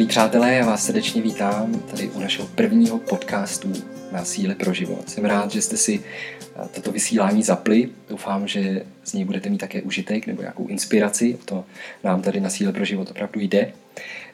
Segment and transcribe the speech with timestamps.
[0.00, 3.72] Milí přátelé, já vás srdečně vítám tady u našeho prvního podcastu
[4.12, 5.10] na síle pro život.
[5.10, 6.00] Jsem rád, že jste si
[6.56, 7.88] eh, toto vysílání zapli.
[8.08, 11.38] Doufám, že z něj budete mít také užitek nebo nějakou inspiraci.
[11.44, 11.64] To
[12.04, 13.72] nám tady na síle pro život opravdu jde.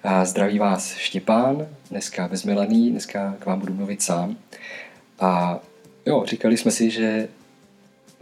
[0.02, 4.36] A zdraví vás Štěpán, dneska bez Melaný, dneska k vám budu mluvit sám.
[5.20, 5.60] A
[6.06, 7.28] jo, říkali jsme si, že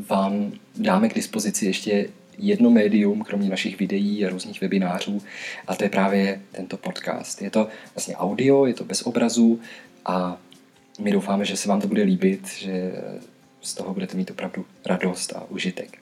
[0.09, 5.23] vám dáme k dispozici ještě jedno médium, kromě našich videí a různých webinářů,
[5.67, 7.43] a to je právě tento podcast.
[7.43, 9.61] Je to vlastně audio, je to bez obrazu
[10.05, 10.41] a
[11.01, 12.93] my doufáme, že se vám to bude líbit, že
[13.63, 15.99] z toho budete mít opravdu radost a užitek.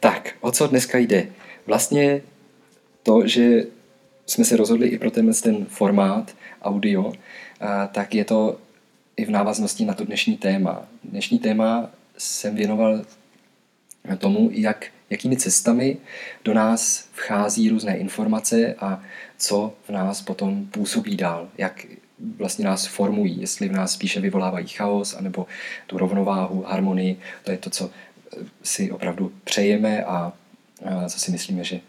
[0.00, 1.28] Tak, o co dneska jde?
[1.66, 2.22] Vlastně
[3.02, 3.64] to, že
[4.26, 7.12] jsme se rozhodli i pro tenhle ten formát audio,
[7.92, 8.58] tak je to
[9.16, 10.86] i v návaznosti na to dnešní téma.
[11.04, 13.04] Dnešní téma jsem věnoval
[14.18, 15.96] tomu, jak, jakými cestami
[16.44, 19.02] do nás vchází různé informace a
[19.38, 21.86] co v nás potom působí dál, jak
[22.38, 25.46] vlastně nás formují, jestli v nás spíše vyvolávají chaos, anebo
[25.86, 27.90] tu rovnováhu, harmonii, to je to, co
[28.62, 30.32] si opravdu přejeme a,
[31.08, 31.80] co si myslíme, že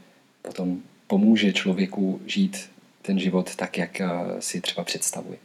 [0.42, 2.70] potom pomůže člověku žít
[3.02, 4.02] ten život tak, jak
[4.40, 5.38] si třeba představuje.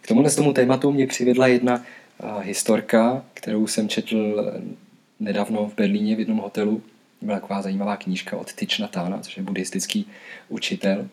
[0.00, 1.84] K tomuhle tomu tématu mě přivedla jedna
[2.40, 4.44] historka, kterou jsem četl
[5.20, 6.82] nedávno v Berlíně v jednom hotelu.
[7.22, 10.06] Byla taková zajímavá knížka od Thich Natána, což je buddhistický
[10.48, 11.08] učitel.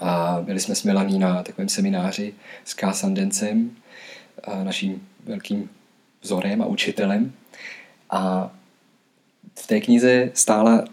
[0.00, 3.70] A byli jsme s Milaní na takovém semináři s Kásandencem,
[4.62, 5.70] naším velkým
[6.22, 7.32] vzorem a učitelem.
[8.10, 8.52] A
[9.58, 10.84] v té knize stála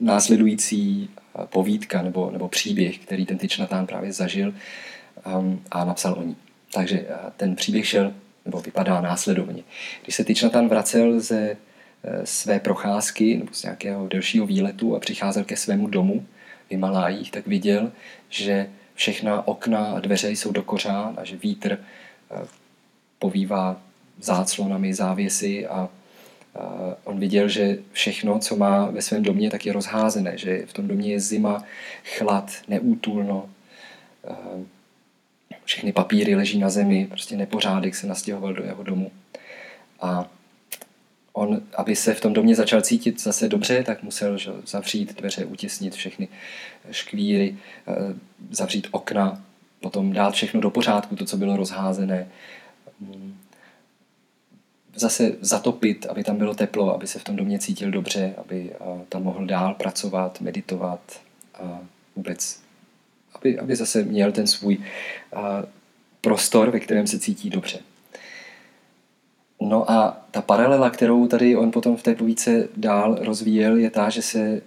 [0.00, 1.10] následující
[1.44, 4.54] povídka nebo, nebo příběh, který ten Tyčnatán právě zažil
[5.38, 6.36] um, a napsal o ní.
[6.72, 8.12] Takže ten příběh šel
[8.48, 9.62] nebo vypadá následovně.
[10.02, 11.56] Když se Tyčnatan vracel ze e,
[12.24, 16.26] své procházky nebo z nějakého delšího výletu a přicházel ke svému domu
[16.66, 17.92] v Himalájích, tak viděl,
[18.28, 21.78] že všechna okna a dveře jsou do kořán a že vítr e,
[23.18, 23.80] povívá
[24.20, 25.88] záclonami, závěsy a
[27.04, 30.88] on viděl, že všechno, co má ve svém domě, tak je rozházené, že v tom
[30.88, 31.64] domě je zima,
[32.16, 33.50] chlad, neútulno,
[34.24, 34.34] e,
[35.68, 39.10] všechny papíry leží na zemi, prostě nepořádek se nastěhoval do jeho domu.
[40.00, 40.30] A
[41.32, 45.44] on, aby se v tom domě začal cítit zase dobře, tak musel že, zavřít dveře,
[45.44, 46.28] utěsnit všechny
[46.90, 47.56] škvíry,
[47.88, 47.94] eh,
[48.50, 49.44] zavřít okna,
[49.80, 52.28] potom dát všechno do pořádku, to, co bylo rozházené.
[53.00, 53.36] Mm.
[54.94, 59.04] Zase zatopit, aby tam bylo teplo, aby se v tom domě cítil dobře, aby eh,
[59.08, 61.20] tam mohl dál pracovat, meditovat
[61.54, 61.80] a
[62.16, 62.67] vůbec
[63.38, 65.40] aby, aby zase měl ten svůj uh,
[66.20, 67.78] prostor, ve kterém se cítí dobře.
[69.60, 74.10] No a ta paralela, kterou tady on potom v té povíce dál rozvíjel, je ta,
[74.10, 74.62] že, se,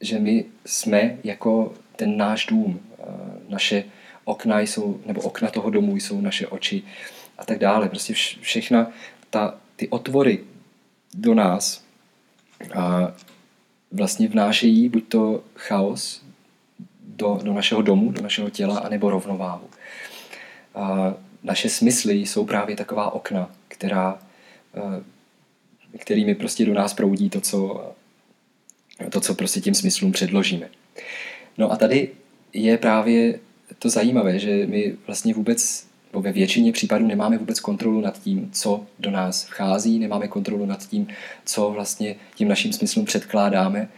[0.00, 2.80] že my jsme jako ten náš dům.
[3.48, 3.84] Naše
[4.24, 6.82] okna jsou, nebo okna toho domu jsou naše oči
[7.38, 7.88] a tak dále.
[7.88, 8.90] Prostě všechna
[9.30, 10.44] ta, ty otvory
[11.14, 11.84] do nás
[12.74, 13.14] a
[13.92, 16.23] vlastně vnášejí buď to chaos,
[17.16, 19.68] do, do našeho domu, do našeho těla, anebo rovnováhu.
[20.74, 24.18] A naše smysly jsou právě taková okna, která,
[24.76, 27.92] eh, kterými prostě do nás proudí to, co,
[29.10, 30.68] to, co prostě tím smyslům předložíme.
[31.58, 32.10] No a tady
[32.52, 33.38] je právě
[33.78, 38.50] to zajímavé, že my vlastně vůbec, nebo ve většině případů nemáme vůbec kontrolu nad tím,
[38.52, 41.06] co do nás vchází, nemáme kontrolu nad tím,
[41.44, 43.88] co vlastně tím naším smyslům předkládáme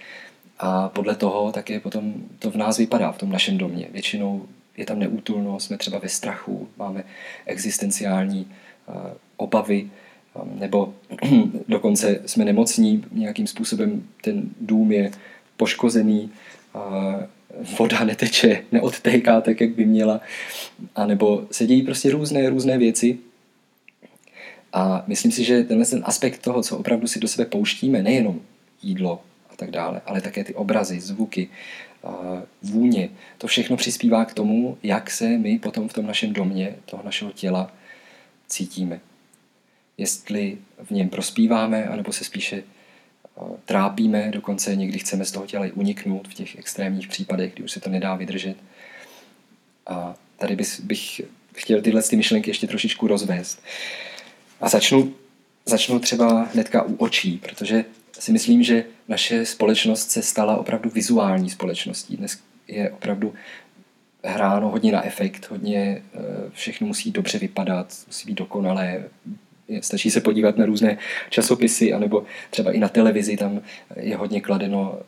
[0.59, 3.89] a podle toho také potom to v nás vypadá, v tom našem domě.
[3.93, 4.47] Většinou
[4.77, 7.05] je tam neútulnost, jsme třeba ve strachu, máme
[7.47, 8.47] existenciální
[8.89, 8.95] uh,
[9.37, 9.91] obavy,
[10.35, 10.95] um, nebo
[11.69, 15.11] dokonce jsme nemocní, nějakým způsobem ten dům je
[15.57, 16.31] poškozený,
[17.79, 20.21] voda neteče, neodtéká tak, jak by měla,
[20.95, 23.19] a nebo se dějí prostě různé, různé věci.
[24.73, 28.41] A myslím si, že tenhle ten aspekt toho, co opravdu si do sebe pouštíme, nejenom
[28.83, 29.21] jídlo,
[29.57, 31.49] tak dále, ale také ty obrazy, zvuky,
[32.63, 33.09] vůně,
[33.39, 37.33] to všechno přispívá k tomu, jak se my potom v tom našem domě, toho našeho
[37.33, 37.73] těla
[38.49, 39.01] cítíme.
[39.99, 42.63] Jestli v něm prospíváme, anebo se spíše
[43.65, 47.81] trápíme, dokonce někdy chceme z toho těla uniknout v těch extrémních případech, kdy už se
[47.81, 48.57] to nedá vydržet.
[49.87, 51.21] A tady bych, bych
[51.55, 53.63] chtěl tyhle ty myšlenky ještě trošičku rozvést.
[54.61, 55.15] A začnu,
[55.65, 57.85] začnu třeba hnedka u očí, protože
[58.21, 62.17] si myslím, že naše společnost se stala opravdu vizuální společností.
[62.17, 63.35] Dnes je opravdu
[64.25, 66.19] hráno hodně na efekt, hodně eh,
[66.53, 69.05] všechno musí dobře vypadat, musí být dokonalé.
[69.81, 70.99] Stačí se podívat na různé
[71.31, 73.61] časopisy, anebo třeba i na televizi, tam
[73.97, 74.99] je hodně kladeno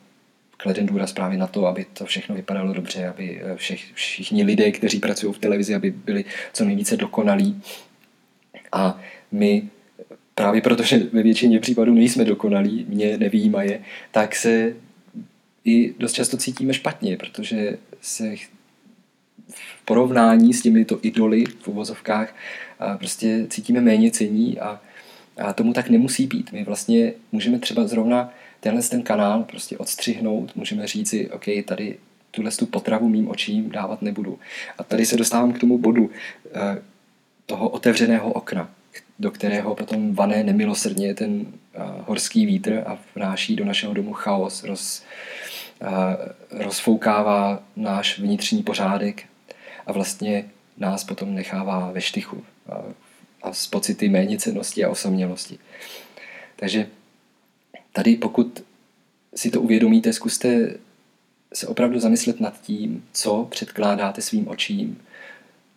[0.59, 4.99] kleden důraz právě na to, aby to všechno vypadalo dobře, aby všech, všichni lidé, kteří
[4.99, 7.63] pracují v televizi, aby byli co nejvíce dokonalí.
[8.73, 9.01] A
[9.33, 9.69] my
[10.39, 13.81] právě protože ve většině případů nejsme dokonalí, mě nevýjímaje,
[14.11, 14.75] tak se
[15.65, 18.35] i dost často cítíme špatně, protože se
[19.49, 22.35] v porovnání s těmito idoly v uvozovkách
[22.99, 24.81] prostě cítíme méně cení a,
[25.43, 26.53] a tomu tak nemusí být.
[26.53, 31.99] My vlastně můžeme třeba zrovna tenhle ten kanál prostě odstřihnout, můžeme říci, OK, tady
[32.31, 34.39] tuhle tu potravu mým očím dávat nebudu.
[34.79, 36.11] A tady se dostávám k tomu bodu
[36.55, 36.83] eh,
[37.47, 38.71] toho otevřeného okna,
[39.19, 44.65] do kterého potom vané nemilosrdně ten eh, horský vítr a vnáší do našeho domu chaos,
[44.65, 45.03] roz,
[45.81, 45.87] eh,
[46.51, 49.25] rozfoukává náš vnitřní pořádek
[49.87, 50.45] a vlastně
[50.77, 52.83] nás potom nechává ve štychu a,
[53.43, 55.59] a s pocity méněcenosti a osamělosti.
[56.57, 56.87] Takže
[57.93, 58.65] tady pokud
[59.35, 60.75] si to uvědomíte, zkuste
[61.53, 65.01] se opravdu zamyslet nad tím, co předkládáte svým očím,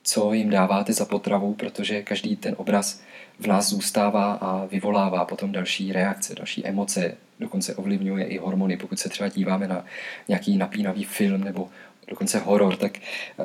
[0.03, 3.01] co jim dáváte za potravu, protože každý ten obraz
[3.39, 8.77] v nás zůstává a vyvolává potom další reakce, další emoce, dokonce ovlivňuje i hormony.
[8.77, 9.86] Pokud se třeba díváme na
[10.27, 11.69] nějaký napínavý film nebo
[12.07, 13.44] dokonce horor, tak eh,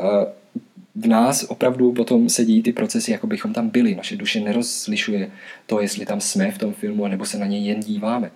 [0.95, 3.95] v nás opravdu potom se dějí ty procesy, jako bychom tam byli.
[3.95, 5.31] Naše duše nerozlišuje
[5.67, 8.31] to, jestli tam jsme v tom filmu, nebo se na něj jen díváme.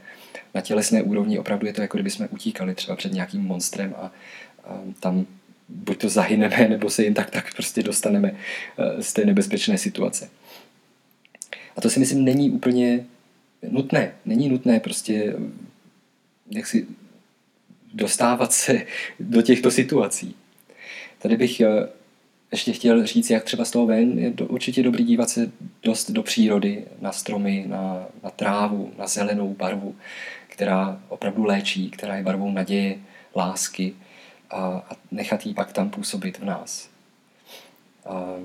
[0.55, 4.13] Na tělesné úrovni opravdu je to, jako kdyby jsme utíkali třeba před nějakým monstrem a
[5.01, 5.27] tam
[5.71, 8.33] buď to zahyneme, nebo se jen tak tak prostě dostaneme
[8.79, 10.31] eh, z té nebezpečné situace.
[11.77, 13.07] A to si myslím není úplně
[13.71, 14.13] nutné.
[14.25, 15.35] Není nutné prostě
[16.51, 16.87] jak si
[17.95, 18.83] dostávat se
[19.21, 20.35] do těchto situací.
[21.19, 21.89] Tady bych eh,
[22.53, 25.51] ještě chtěl říct, jak třeba z toho ven je do, určitě dobrý dívat se
[25.83, 29.97] dost do přírody, na stromy, na, na trávu, na zelenou barvu,
[30.49, 32.99] která opravdu léčí, která je barvou naděje,
[33.37, 33.95] lásky
[34.51, 34.57] a,
[34.91, 36.89] a nechat ji pak tam působit v nás.
[38.07, 38.37] A,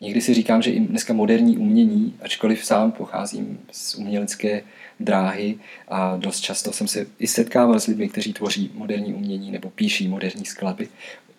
[0.00, 4.62] někdy si říkám, že i dneska moderní umění, ačkoliv sám pocházím z umělecké
[5.00, 5.58] dráhy
[5.88, 10.08] a dost často jsem se i setkával s lidmi, kteří tvoří moderní umění nebo píší
[10.08, 10.88] moderní skladby,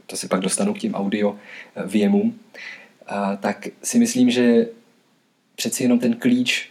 [0.07, 1.35] to se pak dostanu k tím audio
[1.75, 2.39] eh, věmům,
[3.39, 4.67] tak si myslím, že
[5.55, 6.69] přeci jenom ten klíč,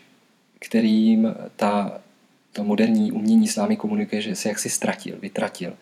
[0.59, 2.01] kterým ta,
[2.53, 5.77] to moderní umění s námi komunikuje, že se jaksi ztratil, vytratil.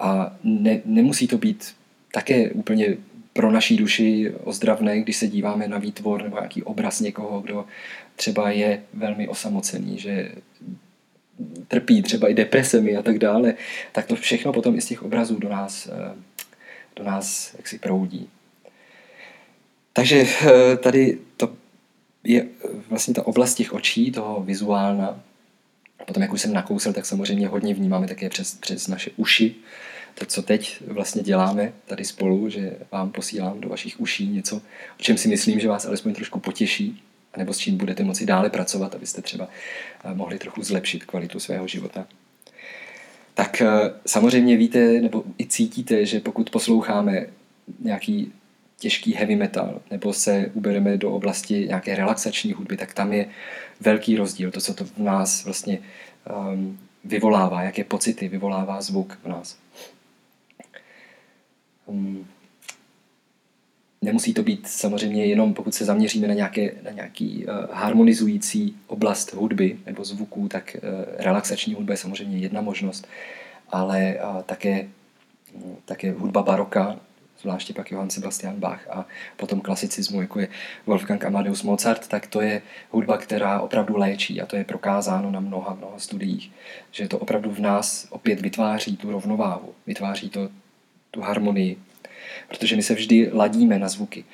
[0.00, 1.74] A ne, nemusí to být
[2.12, 2.96] také úplně
[3.32, 7.64] pro naší duši ozdravné, když se díváme na výtvor nebo nějaký obraz někoho, kdo
[8.16, 10.32] třeba je velmi osamocený, že
[11.68, 13.54] trpí třeba i depresemi a tak dále,
[13.92, 16.14] tak to všechno potom i z těch obrazů do nás eh,
[16.96, 18.28] do nás jaksi proudí.
[19.92, 21.52] Takže eh, tady to
[22.24, 22.46] je
[22.88, 25.20] vlastně ta oblast těch očí, toho vizuálna.
[26.06, 29.54] Potom, jak už jsem nakousil, tak samozřejmě hodně vnímáme také přes, přes naše uši.
[30.14, 34.56] To, co teď vlastně děláme tady spolu, že vám posílám do vašich uší něco,
[35.00, 37.02] o čem si myslím, že vás alespoň trošku potěší,
[37.36, 39.48] nebo s čím budete moci dále pracovat, abyste třeba
[40.04, 42.06] eh, mohli trochu zlepšit kvalitu svého života
[43.40, 43.68] tak eh,
[44.06, 47.26] samozřejmě víte nebo i cítíte, že pokud posloucháme
[47.80, 48.32] nějaký
[48.80, 53.26] těžký heavy metal, nebo se ubereme do oblasti nějaké relaxační hudby, tak tam je
[53.80, 55.78] velký rozdíl, to, co to v nás vlastně
[56.52, 59.58] um, vyvolává, jaké pocity vyvolává zvuk v nás.
[61.86, 62.26] Um,
[64.02, 69.32] nemusí to být samozřejmě jenom, pokud se zaměříme na, nějaké, na nějaký uh, harmonizující oblast
[69.32, 73.06] hudby nebo zvuků, tak uh, relaxační hudba je samozřejmě jedna možnost,
[73.68, 74.88] ale uh, také,
[75.84, 77.00] také hudba baroka,
[77.40, 79.06] zvláště pak Johann Sebastian Bach a
[79.36, 80.48] potom klasicismu, jako je
[80.86, 85.40] Wolfgang Amadeus Mozart, tak to je hudba, která opravdu léčí a to je prokázáno na
[85.40, 86.50] mnoha, mnoha studiích,
[86.90, 90.48] že to opravdu v nás opět vytváří tu rovnováhu, vytváří to
[91.10, 91.76] tu harmonii,
[92.48, 94.24] protože my se vždy ladíme na zvuky.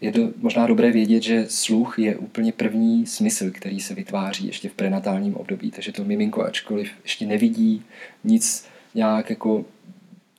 [0.00, 4.68] Je to možná dobré vědět, že sluch je úplně první smysl, který se vytváří ještě
[4.68, 7.84] v prenatálním období, takže to miminko, ačkoliv ještě nevidí
[8.24, 9.64] nic nějak jako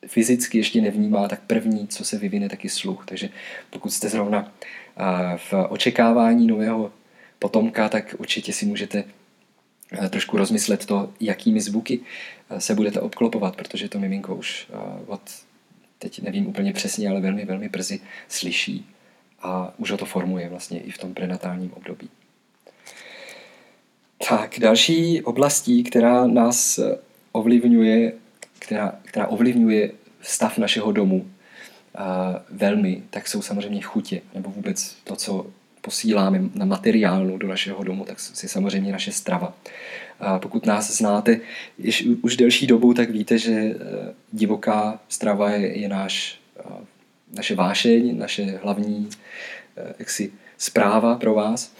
[0.07, 3.05] fyzicky ještě nevnímá, tak první, co se vyvine, tak je sluch.
[3.05, 3.29] Takže
[3.69, 4.51] pokud jste zrovna
[5.37, 6.91] v očekávání nového
[7.39, 9.03] potomka, tak určitě si můžete
[10.09, 11.99] trošku rozmyslet to, jakými zvuky
[12.57, 14.67] se budete obklopovat, protože to miminko už
[15.07, 15.21] od
[15.99, 18.89] teď nevím úplně přesně, ale velmi, velmi brzy slyší
[19.41, 22.09] a už ho to formuje vlastně i v tom prenatálním období.
[24.29, 26.79] Tak, další oblastí, která nás
[27.31, 28.13] ovlivňuje,
[28.67, 31.27] která, která ovlivňuje stav našeho domu
[31.95, 35.47] a velmi, tak jsou samozřejmě chutě, nebo vůbec to, co
[35.81, 39.53] posíláme na materiálnu do našeho domu, tak si samozřejmě naše strava.
[40.19, 41.39] A pokud nás znáte
[41.77, 43.75] již už delší dobu, tak víte, že eh,
[44.31, 46.39] divoká strava je, je náš,
[47.33, 49.09] naše vášeň, naše hlavní
[49.77, 51.73] eh, jaksi, zpráva pro vás.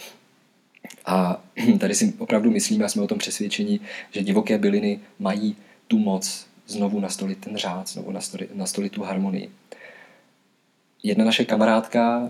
[1.06, 1.44] A
[1.80, 5.56] tady si opravdu myslíme a jsme o tom přesvědčení, že divoké byliny mají
[5.88, 9.50] tu moc znovu nastolit ten řád, znovu nastolit, nastolit tu harmonii.
[11.04, 12.30] Jedna naše kamarádka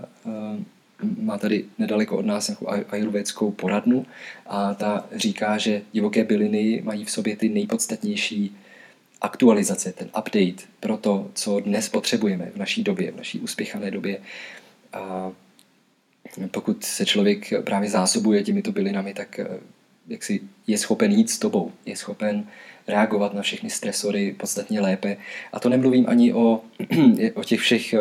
[1.20, 4.06] má tady nedaleko od nás nějakou ajurvédskou poradnu
[4.46, 8.56] a ta říká, že divoké byliny mají v sobě ty nejpodstatnější
[9.20, 14.18] aktualizace, ten update pro to, co dnes potřebujeme v naší době, v naší uspěchané době.
[14.92, 15.32] A
[16.50, 19.46] pokud se člověk právě zásobuje těmito bylinami, tak eh,
[20.08, 22.46] jak si je schopen jít s tobou, je schopen
[22.88, 25.16] reagovat na všechny stresory podstatně lépe.
[25.52, 26.60] A to nemluvím ani o,
[27.34, 27.98] o těch všech eh,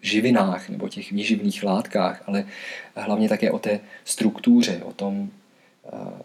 [0.00, 2.44] živinách nebo těch výživných látkách, ale
[2.96, 5.30] hlavně také o té struktuře, o tom,
[5.86, 6.22] eh,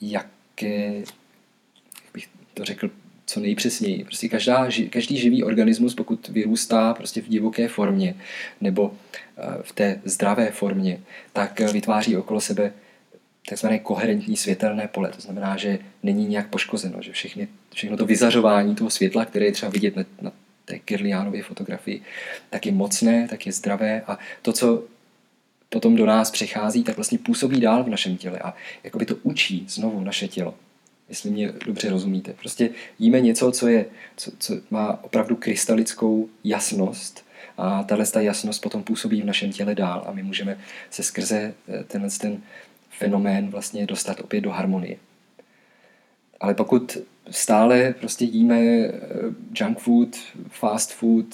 [0.00, 2.90] jaké, jak bych to řekl
[3.26, 4.04] co nejpřesněji.
[4.04, 8.14] Prostě každá, každý živý organismus, pokud vyrůstá prostě v divoké formě
[8.60, 8.94] nebo
[9.38, 11.00] eh, v té zdravé formě,
[11.32, 12.72] tak vytváří okolo sebe
[13.48, 15.10] takzvané koherentní světelné pole.
[15.10, 19.52] To znamená, že není nějak poškozeno, že všechny, všechno to vyzařování toho světla, které je
[19.52, 20.32] třeba vidět na, na
[20.64, 22.02] té Kirliánově fotografii,
[22.50, 24.84] tak je mocné, tak je zdravé a to, co
[25.68, 29.64] potom do nás přichází, tak vlastně působí dál v našem těle a jakoby to učí
[29.68, 30.54] znovu naše tělo.
[31.08, 32.32] Jestli mě dobře rozumíte.
[32.32, 33.86] Prostě jíme něco, co, je,
[34.16, 37.24] co, co má opravdu krystalickou jasnost
[37.58, 40.58] a tahle ta jasnost potom působí v našem těle dál a my můžeme
[40.90, 42.42] se skrze eh, tenhle ten
[42.98, 44.96] fenomén vlastně dostat opět do harmonie.
[46.40, 46.98] Ale pokud
[47.30, 48.90] stále prostě jíme eh,
[49.60, 50.16] junk food,
[50.48, 51.26] fast food,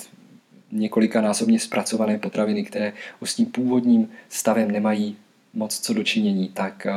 [0.73, 2.93] několika násobně zpracované potraviny, které
[3.25, 5.17] s tím původním stavem nemají
[5.55, 6.93] moc co dočinění, tak eh,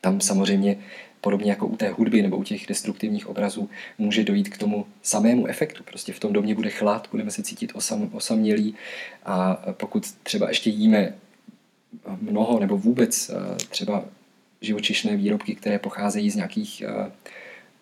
[0.00, 0.76] tam samozřejmě
[1.20, 5.46] podobně jako u té hudby nebo u těch destruktivních obrazů může dojít k tomu samému
[5.46, 5.82] efektu.
[5.82, 8.74] Prostě v tom domě bude chlad, budeme se cítit osam, osamělí
[9.24, 11.14] a pokud třeba ještě jíme
[12.20, 14.04] mnoho nebo vůbec eh, třeba
[14.60, 16.82] živočišné výrobky, které pocházejí z nějakých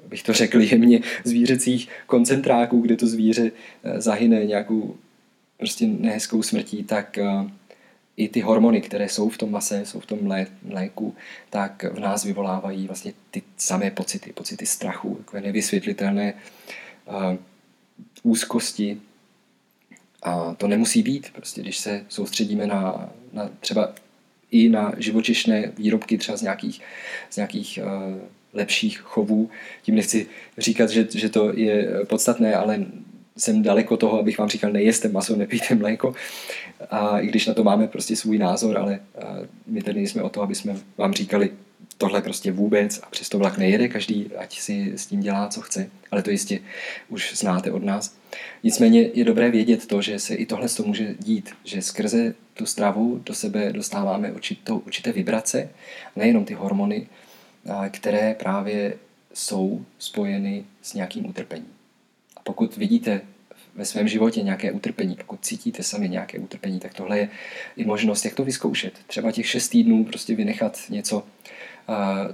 [0.09, 3.50] bych to řekl jemně, zvířecích koncentráků, kde to zvíře
[3.85, 4.97] eh, zahyne nějakou
[5.57, 7.50] prostě nehezkou smrtí, tak eh,
[8.17, 10.19] i ty hormony, které jsou v tom mase, jsou v tom
[10.62, 11.14] mléku,
[11.50, 16.35] tak v nás vyvolávají vlastně ty samé pocity, pocity strachu, takové nevysvětlitelné
[18.23, 19.00] úzkosti.
[20.22, 23.92] A to nemusí být, prostě když se soustředíme na, na třeba
[24.50, 26.80] i na živočišné výrobky třeba z nějakých,
[27.30, 28.18] z nějakých uh,
[28.52, 29.50] lepších chovů.
[29.82, 30.26] Tím nechci
[30.58, 32.86] říkat, že, že to je podstatné, ale
[33.36, 36.14] jsem daleko toho, abych vám říkal, nejeste maso, nepijte mléko.
[36.90, 39.00] A i když na to máme prostě svůj názor, ale
[39.66, 41.50] my tady jsme o to, aby jsme vám říkali
[42.00, 45.90] tohle prostě vůbec a přesto vlak nejede, každý ať si s tím dělá, co chce,
[46.11, 46.61] ale to jistě
[47.09, 48.16] už znáte od nás.
[48.62, 52.66] Nicméně je dobré vědět to, že se i tohle to může dít, že skrze tu
[52.66, 55.69] stravu do sebe dostáváme určitou, určité vibrace,
[56.16, 57.07] nejenom ty hormony,
[57.90, 58.97] které právě
[59.35, 61.73] jsou spojeny s nějakým utrpením.
[62.37, 63.21] A pokud vidíte
[63.75, 67.28] ve svém životě nějaké utrpení, pokud cítíte sami nějaké utrpení, tak tohle je
[67.76, 68.95] i možnost, jak to vyzkoušet.
[69.07, 71.23] Třeba těch šest týdnů prostě vynechat něco,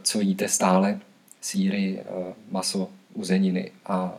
[0.02, 1.00] co jíte stále,
[1.40, 2.02] síry,
[2.50, 4.18] maso, uzeniny a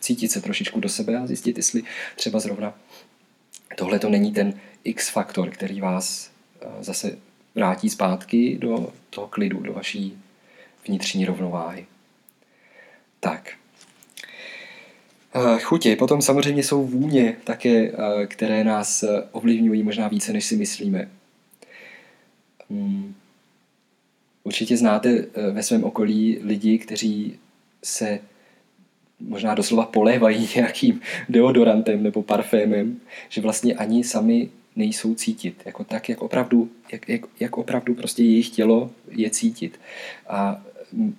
[0.00, 1.82] cítit se trošičku do sebe a zjistit, jestli
[2.16, 2.74] třeba zrovna
[3.76, 6.30] tohle to není ten X faktor, který vás
[6.80, 7.18] zase
[7.54, 10.18] vrátí zpátky do toho klidu, do vaší
[10.86, 11.86] vnitřní rovnováhy.
[13.20, 13.50] Tak.
[15.34, 15.96] Eh, chutě.
[15.96, 21.10] Potom samozřejmě jsou vůně také, eh, které nás eh, ovlivňují možná více, než si myslíme.
[22.70, 23.14] Hmm.
[24.44, 27.38] Určitě znáte ve svém okolí lidi, kteří
[27.82, 28.18] se
[29.20, 35.62] možná doslova polévají nějakým deodorantem nebo parfémem, že vlastně ani sami nejsou cítit.
[35.64, 39.80] Jako tak, jak opravdu, jak, jak, jak opravdu prostě jejich tělo je cítit.
[40.28, 40.62] A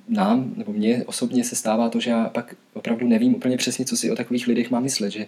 [0.10, 3.98] nám, nebo mně osobně se stává to, že já pak opravdu nevím úplně přesně, co
[3.98, 5.26] si o takových lidech mám myslet, že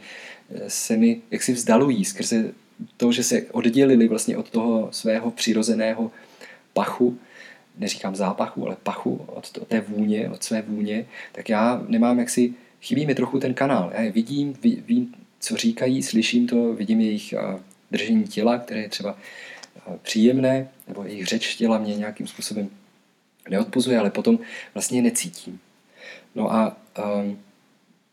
[0.55, 2.51] eh, se mi jaksi vzdalují skrze
[2.97, 6.11] to, že se oddělili vlastně od toho svého přirozeného
[6.73, 7.17] pachu,
[7.77, 13.05] neříkám zápachu, ale pachu, od té vůně, od své vůně, tak já nemám jaksi, chybí
[13.05, 13.91] mi trochu ten kanál.
[13.93, 17.33] Já je vidím, vím, co říkají, slyším to, vidím jejich
[17.91, 19.17] držení těla, které je třeba
[20.01, 22.69] příjemné, nebo jejich řeč těla mě nějakým způsobem
[23.49, 24.39] neodpuzuje, ale potom
[24.73, 25.59] vlastně necítím.
[26.35, 26.77] No a
[27.23, 27.39] um,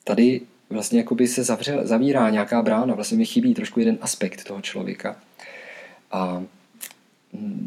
[0.04, 0.40] tady
[0.70, 5.16] vlastně jakoby se zavře, zavírá nějaká brána, vlastně mi chybí trošku jeden aspekt toho člověka.
[6.12, 6.42] A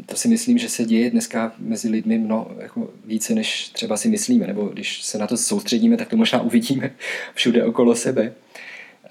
[0.06, 4.08] to si myslím, že se děje dneska mezi lidmi mno, jako více, než třeba si
[4.08, 6.90] myslíme, nebo když se na to soustředíme, tak to možná uvidíme
[7.34, 8.32] všude okolo sebe.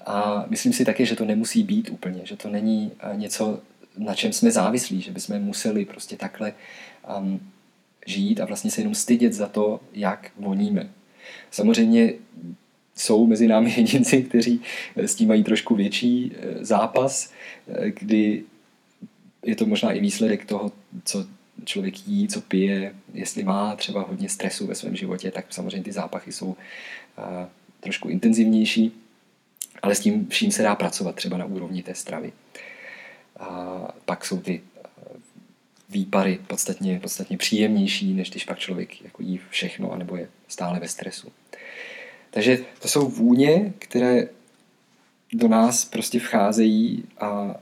[0.06, 3.60] A myslím si také, že to nemusí být úplně, že to není eh, něco,
[3.98, 6.52] na čem jsme závislí, že bychom museli prostě takhle
[7.18, 7.40] um,
[8.06, 10.90] žít a vlastně se jenom stydět za to, jak voníme.
[11.50, 12.12] Samozřejmě
[12.94, 14.60] jsou mezi námi jedinci, kteří
[14.96, 17.32] s tím mají trošku větší eh, zápas,
[17.68, 18.44] eh, kdy
[19.44, 20.72] je to možná i výsledek toho,
[21.04, 21.26] co
[21.64, 25.92] člověk jí, co pije, jestli má třeba hodně stresu ve svém životě, tak samozřejmě ty
[25.92, 26.56] zápachy jsou
[27.18, 27.48] eh,
[27.80, 28.92] trošku intenzivnější,
[29.82, 32.32] ale s tím vším se dá pracovat třeba na úrovni té stravy.
[33.40, 34.62] A pak jsou ty
[35.88, 40.88] výpary podstatně, podstatně příjemnější, než když pak člověk jako jí všechno, anebo je stále ve
[40.88, 41.32] stresu.
[42.30, 44.28] Takže to jsou vůně, které
[45.32, 47.54] do nás prostě vcházejí a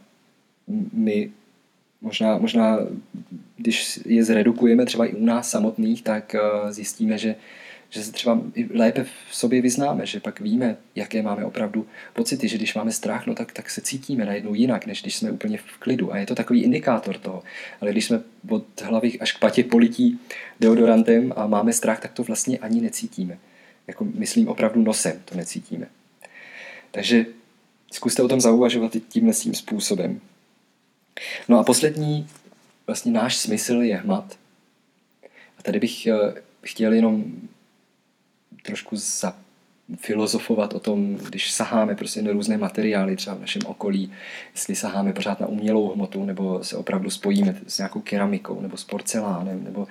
[0.93, 1.31] my
[2.03, 2.79] možná, možná
[3.57, 7.35] když je zredukujeme třeba i u nás samotných, tak eh, zjistíme, že
[7.93, 8.41] že se třeba
[8.75, 13.27] lépe v sobě vyznáme, že pak víme, jaké máme opravdu pocity, že když máme strach,
[13.27, 16.13] no tak, tak se cítíme najednou jinak, než když jsme úplně v klidu.
[16.13, 17.43] A je to takový indikátor toho.
[17.81, 20.21] Ale když jsme od hlavy až k patě polití
[20.61, 23.39] deodorantem a máme strach, tak to vlastně ani necítíme.
[23.87, 25.87] Jako myslím opravdu nosem to necítíme.
[26.91, 27.27] Takže
[27.93, 30.21] zkuste o tom zauvažovat i tímhle tím způsobem.
[31.49, 32.29] No a poslední,
[32.87, 34.39] vlastně náš smysl je hmat.
[35.59, 37.25] A tady bych eh, chtěl jenom
[38.63, 39.37] trošku za
[39.97, 44.13] filozofovat o tom, když saháme prostě na různé materiály třeba v našem okolí,
[44.55, 48.85] jestli saháme pořád na umělou hmotu, nebo se opravdu spojíme s nějakou keramikou, nebo s
[48.85, 49.89] porcelánem, nebo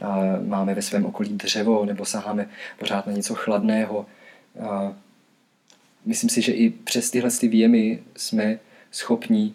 [0.00, 4.06] a, máme ve svém okolí dřevo, nebo saháme pořád na něco chladného.
[4.60, 4.92] A,
[6.04, 8.58] myslím si, že i přes tyhle ty výjemy jsme
[8.90, 9.54] schopni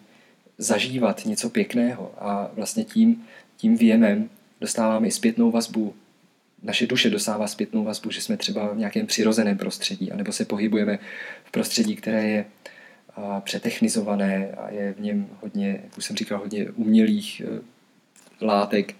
[0.58, 3.24] zažívat něco pěkného a vlastně tím,
[3.56, 4.30] tím výjemem
[4.60, 5.94] dostáváme i zpětnou vazbu
[6.64, 10.98] naše duše dostává zpětnou vazbu, že jsme třeba v nějakém přirozeném prostředí, anebo se pohybujeme
[11.44, 12.44] v prostředí, které je
[13.40, 17.44] přetechnizované a je v něm hodně, jak už jsem říkal, hodně umělých e,
[18.46, 18.94] látek.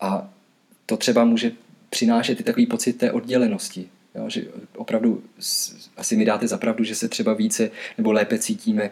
[0.00, 0.30] A
[0.86, 1.52] to třeba může
[1.90, 3.88] přinášet i takový pocit té oddělenosti.
[4.16, 4.44] Jo, že
[4.76, 5.22] opravdu
[5.96, 8.90] asi mi dáte zapravdu, že se třeba více nebo lépe cítíme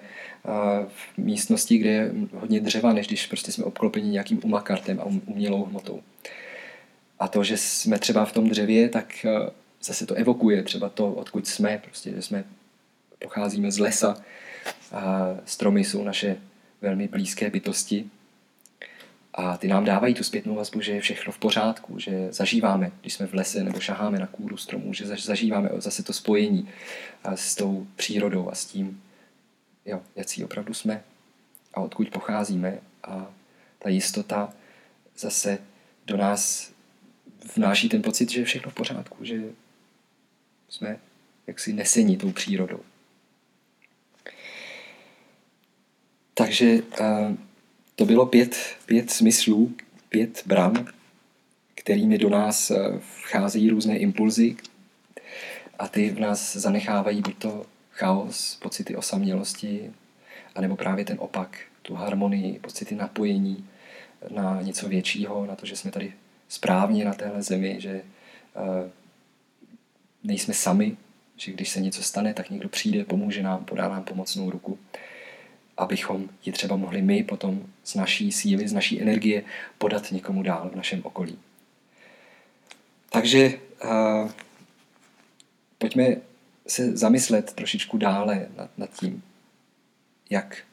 [0.88, 5.64] v místnosti, kde je hodně dřeva, než když prostě jsme obklopeni nějakým umakartem a umělou
[5.64, 6.02] hmotou.
[7.18, 9.26] A to, že jsme třeba v tom dřevě, tak
[9.82, 12.44] zase to evokuje třeba to, odkud jsme, prostě, že jsme
[13.18, 14.16] pocházíme z lesa
[14.92, 16.36] a stromy jsou naše
[16.82, 18.10] velmi blízké bytosti
[19.36, 23.14] a ty nám dávají tu zpětnou vazbu, že je všechno v pořádku, že zažíváme, když
[23.14, 26.68] jsme v lese nebo šaháme na kůru stromů, že zažíváme zase to spojení
[27.34, 29.02] s tou přírodou a s tím,
[29.86, 31.04] jo, jaký opravdu jsme
[31.74, 33.26] a odkud pocházíme a
[33.78, 34.52] ta jistota
[35.18, 35.58] zase
[36.06, 36.72] do nás
[37.56, 39.42] vnáší ten pocit, že je všechno v pořádku, že
[40.68, 40.98] jsme
[41.46, 42.80] jaksi nesení tou přírodou.
[46.34, 46.78] Takže
[47.96, 49.74] to bylo pět, pět smyslů,
[50.08, 50.86] pět bran,
[51.74, 52.72] kterými do nás
[53.22, 54.56] vcházejí různé impulzy
[55.78, 59.90] a ty v nás zanechávají buď to chaos, pocity osamělosti,
[60.54, 63.68] anebo právě ten opak, tu harmonii, pocity napojení
[64.30, 66.12] na něco většího, na to, že jsme tady
[66.48, 68.02] správně na téhle zemi, že
[68.54, 68.90] uh,
[70.24, 70.96] nejsme sami,
[71.36, 74.78] že když se něco stane, tak někdo přijde, pomůže nám, podá nám pomocnou ruku,
[75.76, 79.44] abychom ji třeba mohli my potom z naší síly, z naší energie
[79.78, 81.38] podat někomu dál v našem okolí.
[83.10, 84.30] Takže uh,
[85.78, 86.16] pojďme
[86.66, 89.22] se zamyslet trošičku dále nad, nad tím,
[90.30, 90.64] jak,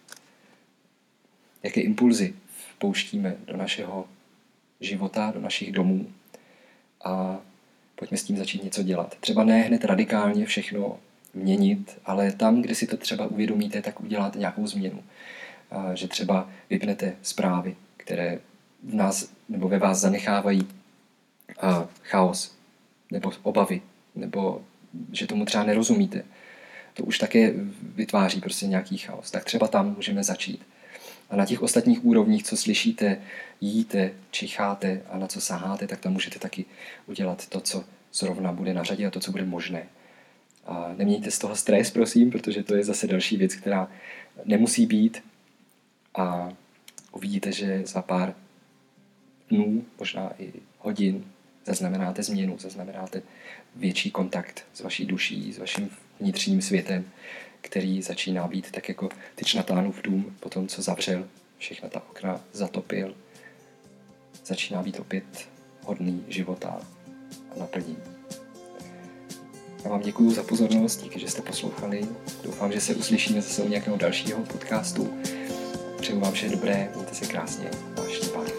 [1.64, 2.34] jaké impulzy
[2.78, 4.08] pouštíme do našeho
[4.80, 6.12] života, do našich domů
[7.04, 7.40] a
[7.96, 9.18] pojďme s tím začít něco dělat.
[9.20, 11.00] Třeba ne hned radikálně všechno
[11.34, 15.04] měnit, ale tam, kde si to třeba uvědomíte, tak uděláte nějakou změnu.
[15.94, 18.40] Že třeba vypnete zprávy, které
[18.84, 20.68] v nás nebo ve vás zanechávají
[22.04, 22.56] chaos
[23.12, 23.82] nebo obavy,
[24.16, 24.62] nebo
[25.12, 26.24] že tomu třeba nerozumíte.
[26.94, 29.32] To už také vytváří prostě nějaký chaos.
[29.32, 30.62] Tak třeba tam můžeme začít.
[31.30, 33.22] A na těch ostatních úrovních, co slyšíte,
[33.62, 36.66] jíte, čicháte a na co saháte, tak tam můžete taky
[37.08, 39.84] udělat to, co zrovna bude na řadě a to, co bude možné.
[40.66, 43.92] A nemějte z toho stres, prosím, protože to je zase další věc, která
[44.46, 45.24] nemusí být
[46.16, 46.50] a
[47.12, 48.36] uvidíte, že za pár
[49.50, 51.26] dnů, možná i hodin,
[51.66, 53.22] zaznamenáte změnu, zaznamenáte
[53.76, 57.06] větší kontakt s vaší duší, s vaším vnitřním světem,
[57.62, 59.56] který začíná být tak jako tyč
[59.92, 63.16] v dům po tom, co zavřel všechna ta okna zatopil,
[64.46, 65.50] začíná být opět
[65.84, 66.82] hodný života
[67.56, 68.21] a naplnění.
[69.84, 72.06] Já vám děkuji za pozornost, díky, že jste poslouchali.
[72.44, 75.14] Doufám, že se uslyšíme zase u nějakého dalšího podcastu.
[76.02, 78.51] Přeju vám vše dobré, mějte se krásně, váš Štěpán